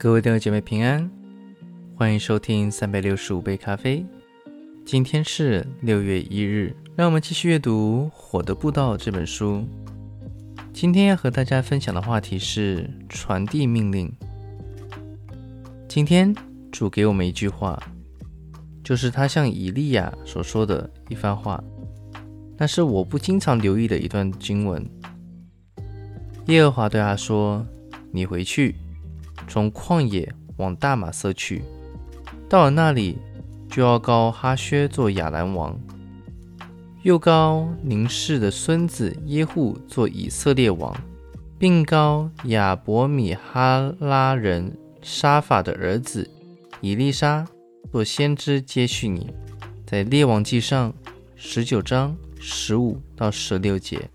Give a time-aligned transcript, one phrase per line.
[0.00, 1.10] 各位弟兄姐妹平安，
[1.96, 4.06] 欢迎收听三百六十五杯咖啡。
[4.86, 9.66] 今天是六月一日，让我们继续阅读《火的步道》这本书。
[10.72, 14.08] 今天要和大家分享的话题是传递命令。
[15.88, 16.32] 今天
[16.70, 17.76] 主给我们一句话，
[18.84, 21.60] 就是他向以利亚所说的一番话。
[22.56, 24.88] 那是我不经常留意的一段经文。
[26.46, 27.66] 耶和华对他说
[28.12, 28.76] ：“你回去，
[29.48, 31.62] 从旷野往大马色去，
[32.48, 33.18] 到了那里，
[33.68, 35.78] 就要高哈薛做亚兰王，
[37.02, 40.94] 又高宁氏的孙子耶户做以色列王，
[41.58, 46.30] 并高亚伯米哈拉人沙法的儿子
[46.80, 47.46] 以利沙
[47.90, 49.30] 做先知接续你。”
[49.86, 50.92] 在列王记上
[51.34, 52.14] 十九章。
[52.40, 54.08] 十五到十六节，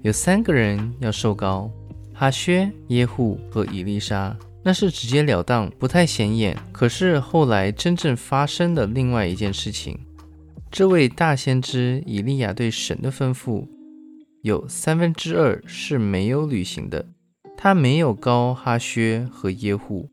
[0.00, 1.70] 有三个人要受膏：
[2.14, 4.34] 哈薛、耶户和以利沙。
[4.66, 6.58] 那是直截了当，不太显眼。
[6.72, 9.96] 可是后来真正发生的另外一件事情，
[10.72, 13.64] 这位大先知以利亚对神的吩咐，
[14.42, 17.06] 有三分之二是没有履行的。
[17.56, 20.10] 他没有高哈薛和耶户。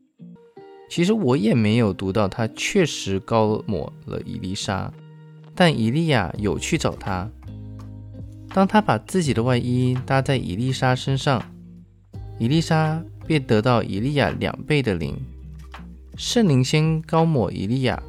[0.88, 4.92] 其实我也没有读到他确实高抹了以利沙，
[5.52, 7.28] 但以利亚有去找他。
[8.50, 11.42] 当他把自己的外衣搭在伊丽莎身上，
[12.38, 15.16] 伊丽莎便得到以利亚两倍的灵。
[16.16, 18.00] 圣灵先高抹以利亚，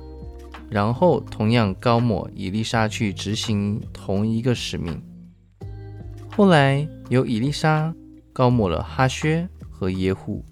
[0.70, 5.02] 然后同样高抹伊丽莎去执行同一个使命。
[6.30, 7.94] 后来由伊丽莎
[8.32, 10.44] 高抹了哈薛和耶户。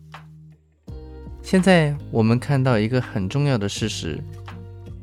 [1.41, 4.17] 现在我们看到一个很重要的事实：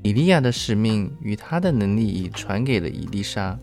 [0.02, 3.58] 以利亚的使命与他的能力已传给了伊丽莎。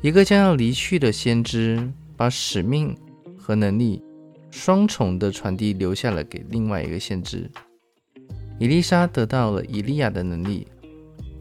[0.00, 2.96] 一个将要离去的先知，把使命
[3.36, 4.02] 和能力
[4.50, 7.50] 双重的传递留下了给另外一个先知。
[8.58, 10.66] 伊丽莎得到了伊利亚的能力，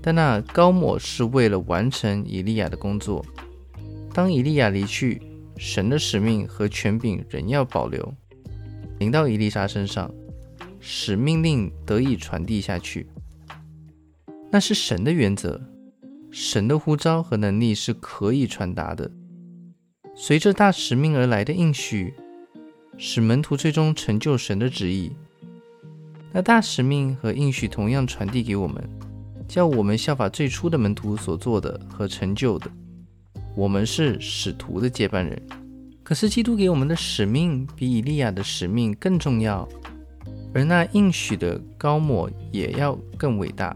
[0.01, 3.25] 但那高抹是为了完成伊利亚的工作。
[4.13, 5.21] 当伊利亚离去，
[5.57, 8.13] 神的使命和权柄仍要保留，
[8.99, 10.09] 临到伊丽莎身上，
[10.79, 13.07] 使命令得以传递下去。
[14.51, 15.61] 那是神的原则。
[16.31, 19.09] 神的呼召和能力是可以传达的。
[20.15, 22.13] 随着大使命而来的应许，
[23.01, 25.09] 使门徒最终成就神的旨意。
[26.33, 28.87] 那大使命和应许同样传递给我们，
[29.47, 32.69] 叫我们效法最初的门徒所做的和成就的。
[33.55, 35.41] 我们是使徒的接班人。
[36.03, 39.67] 可是基督给我们的使命比以利亚的使命更重要，
[40.53, 43.75] 而那应许的高抹也要更伟大。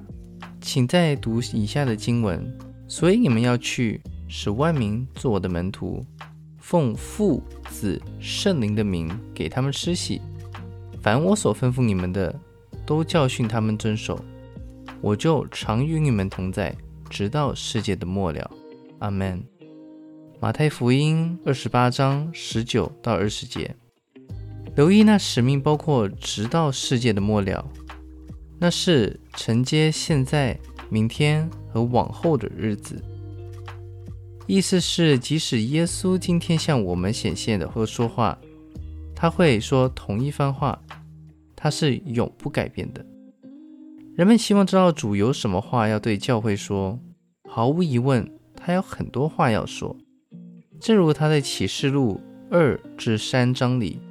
[0.60, 2.46] 请再读以下的经文。
[2.90, 6.06] 所以你们要去，使万民做我的门徒，
[6.74, 7.40] 奉父、
[7.70, 10.20] 子、圣灵的名给他们施洗。
[11.04, 12.34] 凡我所吩咐你们的，
[12.84, 14.20] 都教训他们遵守。
[15.00, 16.76] 我就常与你们同在，
[17.12, 18.50] 直到世界的末了。
[18.98, 19.44] 阿门。
[20.40, 23.76] 马太福音二十八章十九到二十节。
[24.76, 27.64] 留意那使命包括直到世界的末了。
[28.58, 33.00] 那是承接现在、明天和往后的日子。
[34.46, 38.38] 意思是，即使耶稣今天向我们显现的或说话，
[39.16, 40.78] 他会说同一番话，
[41.56, 43.06] 他是永不改变的。
[44.16, 47.00] 人们希望知道主有什么话要对教会说，
[47.50, 49.96] 毫无疑问，他有很多话要说。
[50.80, 52.20] 正如他在启示录
[52.52, 54.02] 二至三章里，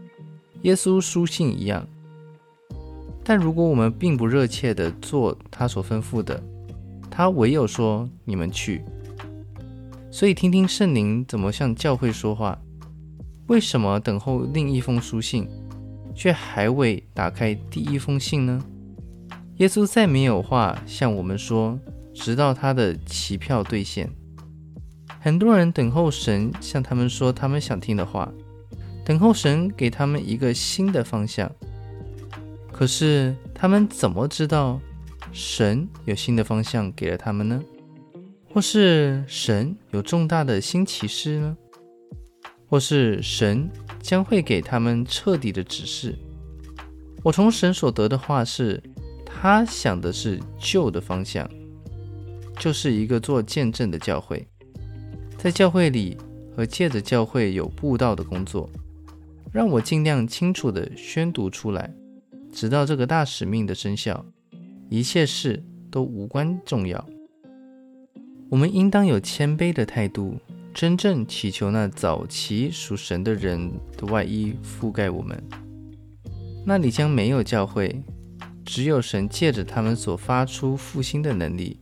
[0.63, 1.87] 耶稣书信一样。
[3.23, 6.43] 但如果我们并不热切地做他所吩咐的，
[7.11, 8.83] 他唯有说：“你们去。”
[10.15, 12.59] 所以，听听圣灵怎么向教会说话。
[13.47, 15.49] 为什么等候另一封书信，
[16.15, 18.63] 却还未打开第一封信呢？
[19.57, 21.81] 耶稣再没有话向我们说，
[22.13, 24.11] 直到他的期票兑现。
[25.19, 28.31] 很多人等候神向他们说他们想听的话，
[29.07, 31.51] 等候神给他们一个新的方向。
[32.71, 34.79] 可是他们怎么知道
[35.33, 37.63] 神有新的方向给了他们呢？
[38.53, 41.57] 或是神有重大的新启示呢？
[42.69, 43.67] 或是神
[44.03, 46.15] 将会给他们彻底的指示？
[47.23, 48.83] 我从神所得的话是，
[49.25, 51.49] 他想的是旧的方向，
[52.59, 54.47] 就是一个做见证的教会，
[55.39, 56.19] 在教会里
[56.55, 58.69] 和借着教会有布道的工作，
[59.51, 61.91] 让我尽量清楚的宣读出来。
[62.53, 64.27] 直到这个大使命的生效，
[64.91, 67.03] 一切事都无关重要。
[68.53, 70.39] 我们应当有谦卑的态度，
[70.75, 75.43] 真正祈求那早期属神的人的外衣覆盖我们。
[76.67, 78.05] 那里将没有教会，
[78.63, 81.81] 只有神借着他们所发出复兴的能力。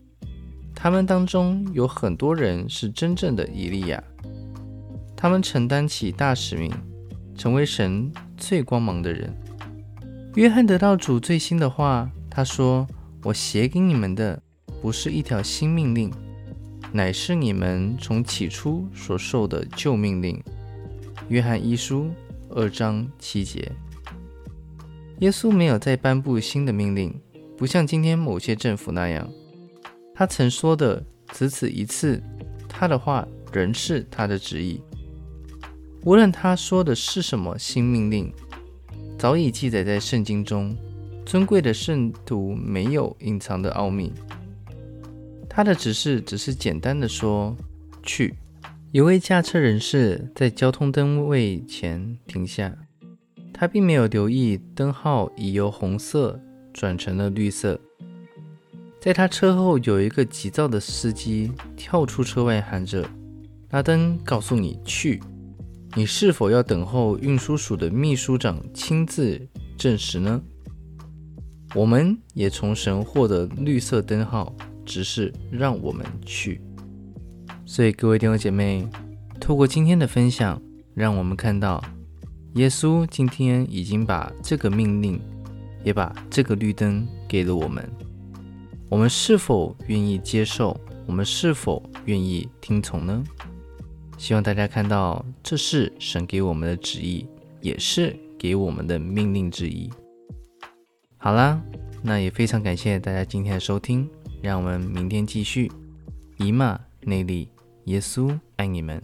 [0.72, 4.00] 他们当中有很多人是真正的以利亚，
[5.16, 6.72] 他们承担起大使命，
[7.34, 9.36] 成为神最光芒的人。
[10.36, 12.86] 约翰得到主最新的话，他说
[13.24, 14.40] ：“我写给你们的
[14.80, 16.12] 不是一条新命令，
[16.92, 20.42] 乃是你们从起初所受的旧命令。”
[21.28, 22.10] 约翰一书
[22.48, 23.70] 二章七节。
[25.20, 27.14] 耶稣没有再颁布新的命令，
[27.56, 29.28] 不像今天某些政府那样。
[30.14, 32.22] 他曾说的只此一次，
[32.68, 34.80] 他的话仍是他的旨意。
[36.04, 38.32] 无论他说的是什么新命令。
[39.18, 40.74] 早已记载在圣经中，
[41.26, 44.10] 尊贵的圣徒没有隐藏的奥秘。
[45.52, 47.56] 他的指示只是简单的说
[48.04, 48.36] ：“去。”
[48.92, 52.74] 一位驾车人士在交通灯位前停下，
[53.52, 56.40] 他并没有留意灯号已由红色
[56.72, 57.78] 转成了绿色。
[59.00, 63.08] 在他车后有一个急躁的司机跳出车外，喊着
[63.70, 65.20] ：“拉登告诉你去。”
[65.96, 69.40] 你是否要等候运输署的秘书长亲自
[69.76, 70.40] 证实呢？
[71.74, 74.54] 我们也从神获得绿色灯号，
[74.90, 76.60] 只是让我们去。
[77.64, 78.84] 所以，各位弟兄姐妹，
[79.38, 80.60] 透过今天的分享，
[80.94, 81.80] 让我们看到
[82.54, 85.20] 耶稣今天已经把这个命令，
[85.84, 87.88] 也把这个绿灯给了我们。
[88.88, 90.76] 我们是否愿意接受？
[91.06, 93.22] 我们是否愿意听从呢？
[94.18, 97.24] 希望大家看到，这是神给我们的旨意，
[97.60, 99.88] 也是给我们的命令之一。
[101.16, 101.62] 好啦，
[102.02, 104.08] 那也非常感谢大家今天的收听，
[104.42, 105.70] 让我们明天继续。
[106.40, 107.46] 姨妈内利
[107.84, 109.00] 耶稣爱你们。